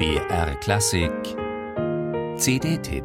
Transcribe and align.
BR 0.00 0.54
Klassik 0.60 1.12
CD-Tipp 2.38 3.04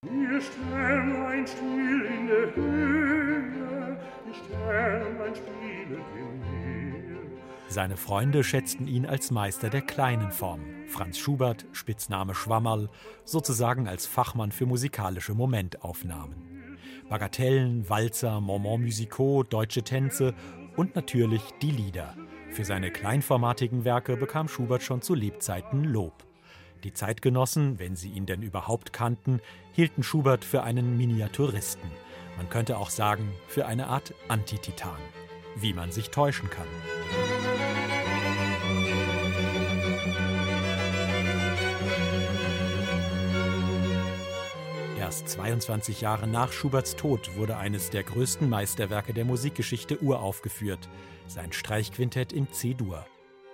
Wir 0.00 0.40
stellen 0.40 1.16
ein 1.26 1.46
Spiel 1.46 2.00
in 2.06 2.26
der 2.28 2.56
Höhe, 2.56 3.98
wir 4.24 4.34
stellen 4.34 5.20
ein 5.20 5.34
Spiel 5.34 6.00
in 6.16 6.40
Meer. 6.40 7.18
Seine 7.68 7.98
Freunde 7.98 8.42
schätzten 8.42 8.86
ihn 8.86 9.04
als 9.04 9.30
Meister 9.30 9.68
der 9.68 9.82
kleinen 9.82 10.32
Form. 10.32 10.62
Franz 10.86 11.18
Schubert, 11.18 11.66
Spitzname 11.72 12.34
Schwammerl, 12.34 12.88
sozusagen 13.26 13.86
als 13.86 14.06
Fachmann 14.06 14.50
für 14.50 14.64
musikalische 14.64 15.34
Momentaufnahmen. 15.34 16.50
Bagatellen, 17.10 17.86
Walzer, 17.90 18.40
Moments 18.40 18.84
musicaux, 18.84 19.42
deutsche 19.42 19.82
Tänze 19.82 20.32
und 20.76 20.94
natürlich 20.94 21.42
die 21.62 21.70
Lieder. 21.70 22.14
Für 22.50 22.64
seine 22.64 22.90
kleinformatigen 22.90 23.84
Werke 23.84 24.16
bekam 24.16 24.48
Schubert 24.48 24.82
schon 24.82 25.02
zu 25.02 25.14
Lebzeiten 25.14 25.84
Lob. 25.84 26.24
Die 26.84 26.92
Zeitgenossen, 26.92 27.78
wenn 27.78 27.94
sie 27.94 28.10
ihn 28.10 28.26
denn 28.26 28.42
überhaupt 28.42 28.92
kannten, 28.92 29.40
hielten 29.72 30.02
Schubert 30.02 30.44
für 30.44 30.62
einen 30.62 30.96
Miniaturisten. 30.96 31.90
Man 32.36 32.48
könnte 32.48 32.78
auch 32.78 32.90
sagen, 32.90 33.30
für 33.48 33.66
eine 33.66 33.88
Art 33.88 34.14
Antititan. 34.28 34.98
Wie 35.56 35.74
man 35.74 35.92
sich 35.92 36.10
täuschen 36.10 36.48
kann. 36.48 36.66
Erst 45.10 45.28
22 45.30 46.02
Jahre 46.02 46.28
nach 46.28 46.52
Schuberts 46.52 46.94
Tod 46.94 47.36
wurde 47.36 47.56
eines 47.56 47.90
der 47.90 48.04
größten 48.04 48.48
Meisterwerke 48.48 49.12
der 49.12 49.24
Musikgeschichte 49.24 50.00
uraufgeführt, 50.00 50.88
sein 51.26 51.50
Streichquintett 51.50 52.32
in 52.32 52.52
C-Dur. 52.52 53.04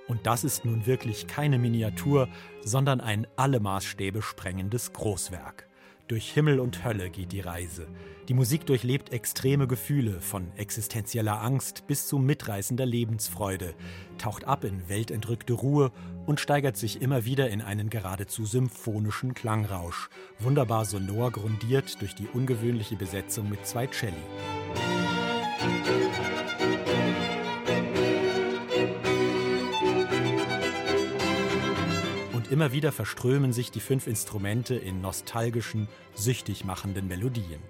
Und 0.06 0.26
das 0.26 0.44
ist 0.44 0.66
nun 0.66 0.84
wirklich 0.84 1.28
keine 1.28 1.58
Miniatur, 1.58 2.28
sondern 2.60 3.00
ein 3.00 3.26
alle 3.36 3.58
Maßstäbe 3.58 4.20
sprengendes 4.20 4.92
Großwerk. 4.92 5.66
Durch 6.08 6.30
Himmel 6.30 6.60
und 6.60 6.84
Hölle 6.84 7.10
geht 7.10 7.32
die 7.32 7.40
Reise. 7.40 7.88
Die 8.28 8.34
Musik 8.34 8.64
durchlebt 8.64 9.12
extreme 9.12 9.66
Gefühle, 9.66 10.20
von 10.20 10.52
existenzieller 10.56 11.42
Angst 11.42 11.88
bis 11.88 12.06
zu 12.06 12.18
mitreißender 12.18 12.86
Lebensfreude, 12.86 13.74
taucht 14.16 14.44
ab 14.44 14.62
in 14.62 14.88
weltentrückte 14.88 15.52
Ruhe 15.52 15.90
und 16.24 16.38
steigert 16.38 16.76
sich 16.76 17.02
immer 17.02 17.24
wieder 17.24 17.50
in 17.50 17.60
einen 17.60 17.90
geradezu 17.90 18.44
symphonischen 18.44 19.34
Klangrausch, 19.34 20.08
wunderbar 20.38 20.84
sonor 20.84 21.32
grundiert 21.32 22.00
durch 22.00 22.14
die 22.14 22.28
ungewöhnliche 22.32 22.94
Besetzung 22.94 23.50
mit 23.50 23.66
zwei 23.66 23.88
Celli. 23.88 24.14
Und 32.46 32.52
immer 32.52 32.70
wieder 32.70 32.92
verströmen 32.92 33.52
sich 33.52 33.72
die 33.72 33.80
fünf 33.80 34.06
Instrumente 34.06 34.76
in 34.76 35.00
nostalgischen, 35.00 35.88
süchtig 36.14 36.64
machenden 36.64 37.08
Melodien. 37.08 37.60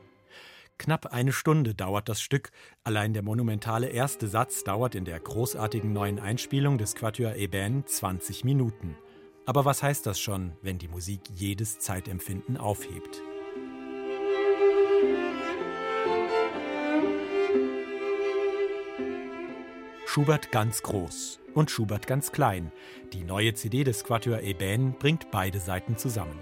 Knapp 0.78 1.06
eine 1.06 1.32
Stunde 1.32 1.74
dauert 1.74 2.10
das 2.10 2.20
Stück, 2.20 2.50
allein 2.84 3.14
der 3.14 3.22
monumentale 3.22 3.88
erste 3.88 4.28
Satz 4.28 4.64
dauert 4.64 4.94
in 4.94 5.06
der 5.06 5.18
großartigen 5.18 5.92
neuen 5.92 6.18
Einspielung 6.18 6.76
des 6.76 6.94
Quatuor 6.94 7.36
Eben 7.36 7.86
20 7.86 8.44
Minuten. 8.44 8.96
Aber 9.46 9.64
was 9.64 9.82
heißt 9.82 10.04
das 10.04 10.20
schon, 10.20 10.52
wenn 10.60 10.78
die 10.78 10.88
Musik 10.88 11.22
jedes 11.32 11.78
Zeitempfinden 11.78 12.58
aufhebt? 12.58 13.22
Schubert 20.04 20.52
ganz 20.52 20.82
groß 20.82 21.40
und 21.56 21.70
Schubert 21.70 22.06
ganz 22.06 22.30
klein. 22.32 22.70
Die 23.12 23.24
neue 23.24 23.54
CD 23.54 23.82
des 23.82 24.04
Quatuor 24.04 24.40
Eben 24.40 24.92
bringt 24.98 25.30
beide 25.30 25.58
Seiten 25.58 25.96
zusammen. 25.96 26.38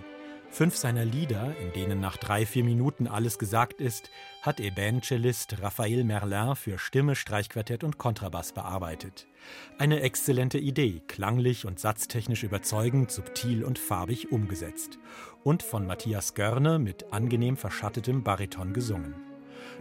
Fünf 0.55 0.77
seiner 0.77 1.05
Lieder, 1.05 1.57
in 1.61 1.73
denen 1.73 1.99
nach 1.99 2.17
drei, 2.17 2.47
vier 2.47 2.63
Minuten 2.63 3.09
alles 3.09 3.41
gesagt 3.41 3.81
ist, 3.81 4.11
hat 4.41 4.61
Eben-Cellist 4.61 5.61
Raphael 5.61 6.05
Merlin 6.05 6.55
für 6.55 6.79
Stimme, 6.79 7.17
Streichquartett 7.17 7.83
und 7.83 7.99
Kontrabass 7.99 8.53
bearbeitet. 8.53 9.27
Eine 9.79 10.01
exzellente 10.03 10.59
Idee, 10.59 11.03
klanglich 11.09 11.67
und 11.67 11.81
satztechnisch 11.81 12.45
überzeugend, 12.45 13.11
subtil 13.11 13.65
und 13.65 13.81
farbig 13.81 14.31
umgesetzt. 14.31 15.01
Und 15.43 15.65
von 15.65 15.89
Matthias 15.89 16.35
Görne 16.35 16.79
mit 16.79 17.13
angenehm 17.13 17.57
verschattetem 17.57 18.23
Bariton 18.23 18.73
gesungen. 18.73 19.17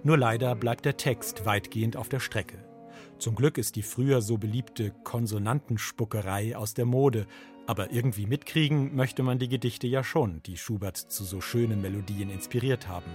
Nur 0.01 0.17
leider 0.17 0.55
bleibt 0.55 0.85
der 0.85 0.97
Text 0.97 1.45
weitgehend 1.45 1.97
auf 1.97 2.09
der 2.09 2.19
Strecke. 2.19 2.72
Zum 3.17 3.35
Glück 3.35 3.57
ist 3.57 3.75
die 3.75 3.83
früher 3.83 4.21
so 4.21 4.37
beliebte 4.37 4.91
Konsonantenspuckerei 5.03 6.57
aus 6.57 6.73
der 6.73 6.85
Mode, 6.85 7.27
aber 7.67 7.91
irgendwie 7.91 8.25
mitkriegen 8.25 8.95
möchte 8.95 9.23
man 9.23 9.39
die 9.39 9.47
Gedichte 9.47 9.87
ja 9.87 10.03
schon, 10.03 10.41
die 10.43 10.57
Schubert 10.57 10.97
zu 10.97 11.23
so 11.23 11.39
schönen 11.39 11.81
Melodien 11.81 12.29
inspiriert 12.29 12.87
haben. 12.87 13.11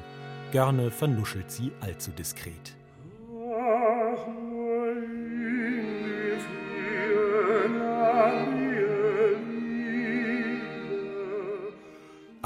Gerne 0.53 0.91
vernuschelt 0.91 1.51
sie 1.51 1.73
allzu 1.81 2.11
diskret. 2.13 2.78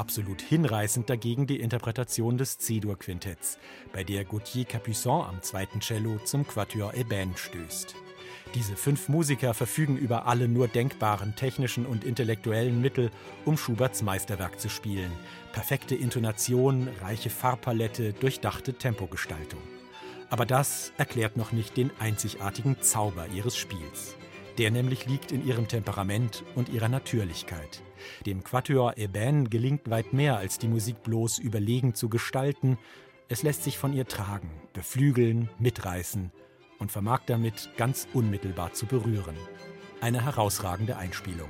Absolut 0.03 0.43
hinreißend 0.43 1.09
dagegen 1.09 1.47
die 1.47 1.61
Interpretation 1.61 2.37
des 2.37 2.59
C-Dur-Quintetts, 2.59 3.57
bei 3.93 4.03
der 4.03 4.25
Gauthier 4.25 4.65
Capuçon 4.65 5.29
am 5.29 5.41
zweiten 5.43 5.79
Cello 5.79 6.19
zum 6.25 6.45
Quatuor 6.45 6.95
Eben 6.95 7.37
stößt. 7.37 7.95
Diese 8.57 8.75
fünf 8.75 9.09
Musiker 9.09 9.55
verfügen 9.55 9.97
über 9.97 10.27
alle 10.27 10.49
nur 10.49 10.67
denkbaren 10.67 11.37
technischen 11.37 11.87
und 11.87 12.03
intellektuellen 12.03 12.81
Mittel, 12.81 13.13
um 13.45 13.57
Schuberts 13.57 14.03
Meisterwerk 14.03 14.59
zu 14.59 14.69
spielen. 14.69 15.13
Perfekte 15.53 15.95
Intonation, 15.95 16.89
reiche 17.01 17.31
Farbpalette, 17.31 18.13
durchdachte 18.13 18.75
Tempogestaltung. 18.75 19.61
Aber 20.31 20.47
das 20.47 20.93
erklärt 20.99 21.37
noch 21.37 21.53
nicht 21.53 21.77
den 21.77 21.93
einzigartigen 22.01 22.83
Zauber 22.83 23.29
ihres 23.29 23.57
Spiels. 23.57 24.17
Der 24.59 24.71
nämlich 24.71 25.07
liegt 25.07 25.33
in 25.33 25.47
ihrem 25.47 25.69
Temperament 25.69 26.45
und 26.55 26.69
ihrer 26.69 26.89
Natürlichkeit. 26.89 27.83
Dem 28.27 28.45
Quatuor 28.45 28.97
Eben 28.99 29.49
gelingt 29.49 29.89
weit 29.89 30.13
mehr 30.13 30.37
als 30.37 30.59
die 30.59 30.69
Musik 30.69 31.03
bloß 31.03 31.39
überlegen 31.39 31.95
zu 31.95 32.09
gestalten. 32.09 32.79
Es 33.29 33.43
lässt 33.43 33.65
sich 33.65 33.79
von 33.79 33.93
ihr 33.93 34.07
tragen, 34.07 34.51
beflügeln, 34.73 35.49
mitreißen 35.59 36.31
und 36.79 36.93
vermag 36.93 37.21
damit 37.27 37.71
ganz 37.77 38.07
unmittelbar 38.13 38.73
zu 38.73 38.87
berühren. 38.87 39.37
Eine 40.01 40.25
herausragende 40.25 40.97
Einspielung. 40.97 41.49